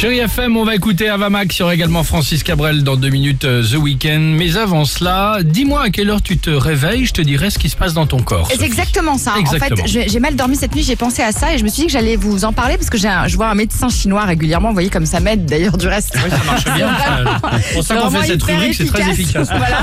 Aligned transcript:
Chérie 0.00 0.20
FM, 0.20 0.56
on 0.56 0.64
va 0.64 0.76
écouter 0.76 1.08
Avamax, 1.08 1.56
il 1.56 1.58
y 1.58 1.62
aura 1.64 1.74
également 1.74 2.04
Francis 2.04 2.44
Cabrel 2.44 2.84
dans 2.84 2.94
deux 2.96 3.08
minutes 3.08 3.44
euh, 3.44 3.64
The 3.64 3.74
Weeknd. 3.74 4.20
Mais 4.20 4.56
avant 4.56 4.84
cela, 4.84 5.38
dis-moi 5.42 5.82
à 5.82 5.90
quelle 5.90 6.08
heure 6.08 6.22
tu 6.22 6.38
te 6.38 6.50
réveilles, 6.50 7.04
je 7.04 7.12
te 7.12 7.20
dirai 7.20 7.50
ce 7.50 7.58
qui 7.58 7.68
se 7.68 7.74
passe 7.74 7.94
dans 7.94 8.06
ton 8.06 8.22
corps. 8.22 8.46
C'est 8.48 8.62
exactement 8.62 9.18
ça. 9.18 9.34
Exactement. 9.40 9.82
En 9.82 9.88
fait, 9.88 10.08
j'ai 10.08 10.20
mal 10.20 10.36
dormi 10.36 10.54
cette 10.54 10.72
nuit, 10.72 10.84
j'ai 10.84 10.94
pensé 10.94 11.22
à 11.22 11.32
ça 11.32 11.52
et 11.52 11.58
je 11.58 11.64
me 11.64 11.68
suis 11.68 11.80
dit 11.80 11.86
que 11.86 11.92
j'allais 11.92 12.14
vous 12.14 12.44
en 12.44 12.52
parler 12.52 12.76
parce 12.76 12.90
que 12.90 12.96
j'ai 12.96 13.10
je 13.26 13.34
vois 13.34 13.48
un 13.48 13.56
médecin 13.56 13.88
chinois 13.88 14.22
régulièrement. 14.22 14.68
Vous 14.68 14.74
voyez 14.74 14.88
comme 14.88 15.04
ça 15.04 15.18
m'aide 15.18 15.46
d'ailleurs 15.46 15.76
du 15.76 15.88
reste. 15.88 16.14
Oui, 16.14 16.30
ça 16.30 16.44
marche 16.44 16.64
bien. 16.76 16.90
C'est 17.66 17.74
pour 17.74 17.82
ça 17.82 17.96
qu'on 17.96 18.10
fait 18.10 18.26
cette 18.28 18.42
rubrique, 18.44 18.74
c'est 18.74 18.86
très 18.86 19.10
efficace. 19.10 19.48
Voilà. 19.58 19.80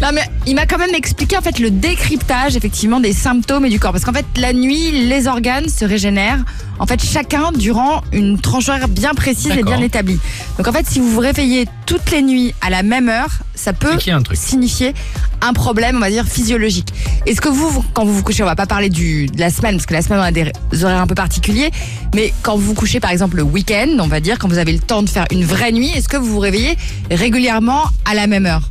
Non 0.00 0.08
mais 0.14 0.22
il 0.46 0.54
m'a 0.54 0.64
quand 0.64 0.78
même 0.78 0.94
expliqué 0.94 1.36
en 1.36 1.42
fait 1.42 1.58
le 1.58 1.70
décryptage 1.70 2.56
effectivement 2.56 3.00
des 3.00 3.12
symptômes 3.12 3.66
et 3.66 3.68
du 3.68 3.78
corps 3.78 3.92
parce 3.92 4.06
qu'en 4.06 4.14
fait 4.14 4.24
la 4.38 4.54
nuit 4.54 5.08
les 5.08 5.26
organes 5.26 5.68
se 5.68 5.84
régénèrent 5.84 6.42
en 6.78 6.86
fait 6.86 7.02
chacun 7.04 7.52
durant 7.52 8.02
une 8.12 8.40
tranche 8.40 8.68
horaire 8.68 8.88
bien 8.88 9.12
précise 9.12 9.57
D'accord. 9.62 9.76
bien 9.78 9.86
établie. 9.86 10.18
Donc 10.56 10.66
en 10.68 10.72
fait 10.72 10.86
si 10.88 10.98
vous 11.00 11.10
vous 11.10 11.20
réveillez 11.20 11.66
toutes 11.86 12.10
les 12.10 12.22
nuits 12.22 12.54
à 12.60 12.70
la 12.70 12.82
même 12.82 13.08
heure, 13.08 13.28
ça 13.54 13.72
peut 13.72 13.92
un 14.10 14.22
truc. 14.22 14.36
signifier 14.38 14.94
un 15.40 15.52
problème, 15.52 15.96
on 15.96 16.00
va 16.00 16.10
dire, 16.10 16.26
physiologique. 16.26 16.88
Est-ce 17.26 17.40
que 17.40 17.48
vous, 17.48 17.68
vous- 17.70 17.84
quand 17.94 18.04
vous 18.04 18.12
vous 18.14 18.22
couchez, 18.24 18.42
on 18.42 18.46
va 18.46 18.56
pas 18.56 18.66
parler 18.66 18.88
du, 18.88 19.26
de 19.26 19.38
la 19.38 19.50
semaine, 19.50 19.76
parce 19.76 19.86
que 19.86 19.94
la 19.94 20.02
semaine, 20.02 20.18
on 20.18 20.22
a 20.22 20.32
des 20.32 20.50
horaires 20.82 21.00
un 21.00 21.06
peu 21.06 21.14
particuliers, 21.14 21.70
mais 22.14 22.32
quand 22.42 22.56
vous 22.56 22.62
vous 22.66 22.74
couchez, 22.74 22.98
par 22.98 23.10
exemple, 23.12 23.36
le 23.36 23.44
week-end, 23.44 23.98
on 24.00 24.08
va 24.08 24.18
dire, 24.18 24.36
quand 24.40 24.48
vous 24.48 24.58
avez 24.58 24.72
le 24.72 24.80
temps 24.80 25.02
de 25.04 25.08
faire 25.08 25.26
une 25.30 25.44
vraie 25.44 25.70
nuit, 25.70 25.90
est-ce 25.94 26.08
que 26.08 26.16
vous 26.16 26.26
vous 26.32 26.38
réveillez 26.40 26.76
régulièrement 27.12 27.84
à 28.04 28.14
la 28.14 28.26
même 28.26 28.46
heure? 28.46 28.68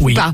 Oui. 0.00 0.12
Ou 0.14 0.16
pas? 0.16 0.32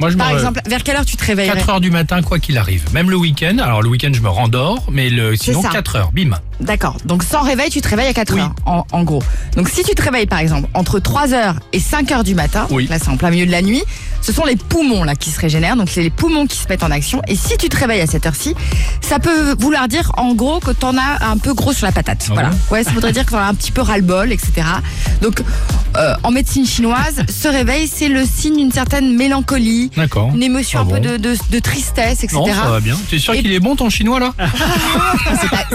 Moi, 0.00 0.10
je 0.10 0.14
me 0.14 0.18
Par 0.18 0.30
exemple, 0.30 0.60
vers 0.66 0.82
quelle 0.82 0.96
heure 0.96 1.04
tu 1.04 1.16
te 1.16 1.24
réveillerais 1.24 1.56
4 1.58 1.70
heures 1.70 1.80
du 1.80 1.90
matin, 1.90 2.20
quoi 2.22 2.38
qu'il 2.38 2.58
arrive. 2.58 2.82
Même 2.92 3.10
le 3.10 3.16
week-end. 3.16 3.58
Alors, 3.58 3.82
le 3.82 3.88
week-end, 3.88 4.10
je 4.12 4.20
me 4.20 4.28
rendors, 4.28 4.84
mais 4.90 5.08
le, 5.10 5.36
sinon, 5.36 5.62
ça. 5.62 5.68
4 5.68 5.96
heures, 5.96 6.10
bim. 6.12 6.30
D'accord. 6.60 6.96
Donc 7.04 7.22
sans 7.22 7.42
réveil, 7.42 7.70
tu 7.70 7.80
te 7.80 7.88
réveilles 7.88 8.08
à 8.08 8.12
4 8.14 8.34
Oui. 8.34 8.40
heures, 8.40 8.54
en, 8.66 8.84
en 8.92 9.02
gros. 9.02 9.22
Donc 9.56 9.68
si 9.68 9.82
tu 9.82 9.94
te 9.94 10.02
réveilles 10.02 10.26
par 10.26 10.38
exemple 10.38 10.68
entre 10.74 10.98
3 11.00 11.32
heures 11.34 11.56
et 11.72 11.80
5 11.80 12.12
heures 12.12 12.24
du 12.24 12.34
matin, 12.34 12.66
Oui. 12.70 12.86
là 12.88 12.98
c'est 12.98 13.08
en 13.08 13.16
plein 13.16 13.30
milieu 13.30 13.46
de 13.46 13.50
la 13.50 13.60
nuit, 13.62 13.82
ce 14.24 14.32
sont 14.32 14.44
les 14.46 14.56
poumons 14.56 15.04
là 15.04 15.14
qui 15.16 15.30
se 15.30 15.38
régénèrent, 15.38 15.76
donc 15.76 15.88
c'est 15.90 16.02
les 16.02 16.08
poumons 16.10 16.46
qui 16.46 16.56
se 16.56 16.66
mettent 16.68 16.82
en 16.82 16.90
action. 16.90 17.20
Et 17.28 17.36
si 17.36 17.56
tu 17.58 17.68
te 17.68 17.76
réveilles 17.76 18.00
à 18.00 18.06
cette 18.06 18.24
heure-ci, 18.24 18.54
ça 19.02 19.18
peut 19.18 19.54
vouloir 19.58 19.86
dire 19.86 20.12
en 20.16 20.32
gros 20.34 20.60
que 20.60 20.70
t'en 20.70 20.96
as 20.96 21.26
un 21.26 21.36
peu 21.36 21.52
gros 21.52 21.72
sur 21.74 21.84
la 21.86 21.92
patate. 21.92 22.24
Ah 22.30 22.32
voilà. 22.32 22.48
bon 22.50 22.56
Ouais, 22.70 22.84
ça 22.84 22.90
voudrait 22.92 23.12
dire 23.12 23.26
que 23.26 23.32
t'en 23.32 23.38
as 23.38 23.42
un 23.48 23.54
petit 23.54 23.70
peu 23.72 23.82
ras-le-bol, 23.82 24.32
etc. 24.32 24.52
Donc 25.20 25.42
euh, 25.96 26.14
en 26.22 26.30
médecine 26.30 26.66
chinoise, 26.66 27.22
ce 27.28 27.48
réveil 27.48 27.86
c'est 27.86 28.08
le 28.08 28.24
signe 28.24 28.56
d'une 28.56 28.72
certaine 28.72 29.14
mélancolie, 29.14 29.90
une 30.34 30.42
émotion 30.42 30.80
Ah 30.82 30.82
un 30.82 30.86
peu 30.86 31.00
de, 31.00 31.16
de- 31.18 31.36
de 31.50 31.58
tristesse, 31.58 32.24
etc. 32.24 32.34
Non, 32.36 32.46
ça 32.46 32.68
va 32.70 32.80
bien. 32.80 32.96
Tu 33.08 33.16
es 33.16 33.18
sûr 33.18 33.34
Et- 33.34 33.42
qu'il 33.42 33.52
est 33.52 33.60
bon 33.60 33.76
ton 33.76 33.90
chinois 33.90 34.20
là? 34.20 34.32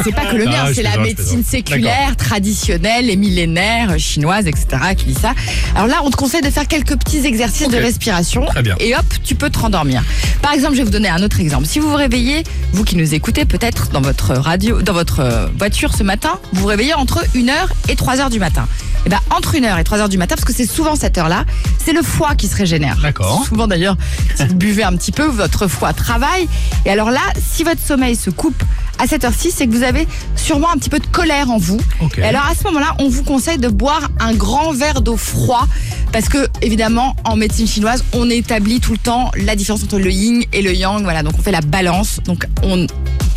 C'est 0.03 0.11
pas, 0.13 0.21
pas 0.21 0.31
que 0.31 0.35
le 0.37 0.45
mien, 0.45 0.63
Ah, 0.63 0.69
je 0.69 0.73
c'est 0.73 0.83
la 0.83 0.97
médecine 0.97 1.43
séculaire, 1.43 2.15
traditionnelle 2.17 3.09
et 3.09 3.15
millénaire, 3.15 3.97
chinoise, 3.99 4.47
etc. 4.47 4.67
qui 4.97 5.05
dit 5.05 5.13
ça. 5.19 5.33
Alors 5.75 5.87
là, 5.87 5.97
on 6.03 6.09
te 6.09 6.15
conseille 6.15 6.41
de 6.41 6.49
faire 6.49 6.67
quelques 6.67 6.95
petits 6.97 7.25
exercices 7.25 7.67
de 7.69 7.77
respiration. 7.77 8.38
Très 8.47 8.61
bien. 8.61 8.75
Et 8.79 8.95
hop, 8.95 9.05
tu 9.23 9.35
peux 9.35 9.49
te 9.49 9.59
rendormir. 9.59 10.03
Par 10.41 10.53
exemple, 10.53 10.73
je 10.73 10.79
vais 10.79 10.85
vous 10.85 10.91
donner 10.91 11.09
un 11.09 11.21
autre 11.21 11.39
exemple. 11.39 11.65
Si 11.65 11.79
vous 11.79 11.89
vous 11.89 11.95
réveillez, 11.95 12.43
vous 12.73 12.83
qui 12.83 12.95
nous 12.95 13.13
écoutez 13.13 13.45
peut-être 13.45 13.89
dans 13.89 14.01
votre 14.01 14.33
radio, 14.33 14.81
dans 14.81 14.93
votre 14.93 15.49
voiture 15.57 15.93
ce 15.93 16.03
matin, 16.03 16.39
vous 16.53 16.61
vous 16.61 16.67
réveillez 16.67 16.93
entre 16.93 17.23
1h 17.35 17.53
et 17.89 17.95
3h 17.95 18.29
du 18.29 18.39
matin. 18.39 18.67
Et 19.05 19.09
ben 19.09 19.19
entre 19.29 19.55
1h 19.55 19.79
et 19.79 19.83
3h 19.83 20.09
du 20.09 20.17
matin, 20.17 20.35
parce 20.35 20.45
que 20.45 20.53
c'est 20.53 20.65
souvent 20.65 20.95
cette 20.95 21.17
heure-là, 21.17 21.45
c'est 21.83 21.93
le 21.93 22.01
foie 22.01 22.35
qui 22.35 22.47
se 22.47 22.55
régénère. 22.55 22.97
D'accord. 23.01 23.45
Souvent 23.47 23.67
d'ailleurs, 23.67 23.95
si 24.35 24.45
vous 24.45 24.55
buvez 24.55 24.83
un 24.83 24.95
petit 24.95 25.11
peu, 25.11 25.25
votre 25.25 25.67
foie 25.67 25.93
travaille. 25.93 26.47
Et 26.85 26.89
alors 26.89 27.11
là, 27.11 27.21
si 27.39 27.63
votre 27.63 27.81
sommeil 27.81 28.15
se 28.15 28.29
coupe 28.29 28.61
à 28.99 29.07
cette 29.07 29.23
heure-ci, 29.23 29.51
c'est 29.51 29.65
que 29.65 29.71
vous 29.71 29.83
avez 29.83 30.07
sûrement 30.35 30.69
un 30.71 30.77
petit 30.77 30.89
peu 30.89 30.99
de 30.99 31.07
colère 31.07 31.49
en 31.49 31.57
vous. 31.57 31.79
Et 32.17 32.23
alors 32.23 32.45
à 32.45 32.53
ce 32.53 32.63
moment-là, 32.65 32.95
on 32.99 33.09
vous 33.09 33.23
conseille 33.23 33.57
de 33.57 33.69
boire 33.69 34.09
un 34.19 34.33
grand 34.33 34.73
verre 34.73 35.01
d'eau 35.01 35.17
froid. 35.17 35.67
Parce 36.11 36.27
que, 36.27 36.47
évidemment, 36.61 37.15
en 37.23 37.35
médecine 37.35 37.67
chinoise, 37.67 38.03
on 38.13 38.29
établit 38.29 38.79
tout 38.79 38.91
le 38.91 38.97
temps 38.97 39.31
la 39.35 39.55
différence 39.55 39.83
entre 39.83 39.99
le 39.99 40.11
yin 40.11 40.43
et 40.53 40.61
le 40.61 40.73
yang. 40.73 41.03
Voilà, 41.03 41.23
donc 41.23 41.33
on 41.37 41.41
fait 41.41 41.51
la 41.51 41.61
balance. 41.61 42.19
Donc 42.25 42.47
on 42.63 42.87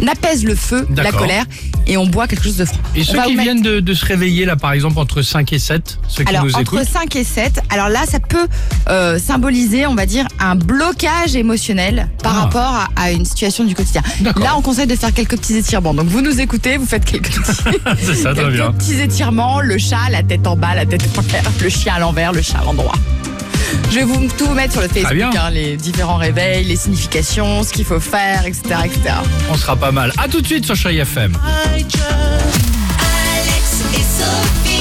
apaise 0.08 0.44
le 0.44 0.54
feu, 0.54 0.86
la 0.96 1.04
D'accord. 1.04 1.20
colère, 1.20 1.44
et 1.86 1.96
on 1.96 2.06
boit 2.06 2.26
quelque 2.28 2.44
chose 2.44 2.56
de 2.56 2.64
froid. 2.64 2.78
Et 2.94 3.00
On 3.00 3.04
ceux 3.04 3.16
va 3.16 3.24
qui 3.24 3.30
vous 3.32 3.36
mettre- 3.38 3.42
viennent 3.52 3.62
de, 3.62 3.80
de 3.80 3.94
se 3.94 4.04
réveiller 4.04 4.44
là, 4.44 4.56
par 4.56 4.72
exemple, 4.72 4.98
entre 4.98 5.22
5 5.22 5.52
et 5.52 5.58
7, 5.58 5.98
ceux 6.08 6.24
qui 6.24 6.30
alors, 6.30 6.44
nous 6.44 6.50
entre 6.56 6.60
écoutent 6.74 6.88
5 6.88 7.16
et 7.16 7.24
7, 7.24 7.60
alors 7.70 7.88
là, 7.88 8.00
ça 8.10 8.20
peut 8.20 8.46
euh, 8.88 9.18
symboliser, 9.18 9.86
on 9.86 9.94
va 9.94 10.06
dire, 10.06 10.26
un 10.40 10.54
blocage 10.56 11.34
émotionnel 11.36 12.08
par 12.22 12.36
Ah. 12.36 12.40
rapport 12.42 12.60
à, 12.74 12.88
à 12.96 13.10
une 13.10 13.24
situation 13.24 13.64
du 13.64 13.74
quotidien. 13.74 14.02
D'accord. 14.20 14.42
Là, 14.44 14.54
on 14.56 14.62
conseille 14.62 14.86
de 14.86 14.96
faire 14.96 15.12
quelques 15.12 15.36
petits 15.38 15.56
étirements. 15.56 15.94
Donc, 15.94 16.06
vous 16.08 16.20
nous 16.20 16.40
écoutez, 16.40 16.76
vous 16.76 16.86
faites 16.86 17.04
quelques 17.04 17.30
petits, 17.32 17.62
C'est 18.02 18.14
ça, 18.14 18.32
très 18.34 18.42
quelques 18.44 18.54
bien. 18.54 18.72
petits 18.72 19.00
étirements. 19.00 19.60
Le 19.60 19.78
chat, 19.78 20.08
la 20.10 20.22
tête 20.22 20.46
en 20.46 20.56
bas, 20.56 20.74
la 20.74 20.86
tête 20.86 21.02
en 21.18 21.22
l'air, 21.32 21.42
le 21.60 21.68
chien 21.68 21.94
à 21.94 21.98
l'envers, 21.98 22.32
le 22.32 22.42
chat 22.42 22.58
à 22.58 22.64
l'endroit. 22.64 22.94
Je 23.90 23.96
vais 23.96 24.04
vous 24.04 24.28
tout 24.36 24.46
vous 24.46 24.54
mettre 24.54 24.72
sur 24.72 24.82
le 24.82 24.88
Facebook, 24.88 25.34
hein, 25.36 25.50
les 25.50 25.76
différents 25.76 26.16
réveils, 26.16 26.64
les 26.64 26.76
significations, 26.76 27.62
ce 27.62 27.72
qu'il 27.72 27.84
faut 27.84 28.00
faire, 28.00 28.46
etc., 28.46 28.62
etc. 28.84 29.14
On 29.50 29.56
sera 29.56 29.76
pas 29.76 29.92
mal. 29.92 30.12
À 30.18 30.28
tout 30.28 30.40
de 30.40 30.46
suite 30.46 30.64
sur 30.64 30.76
Chérie 30.76 30.98
FM. 30.98 31.36
Alex 31.74 31.94
et 33.94 33.98
Sophie. 33.98 34.71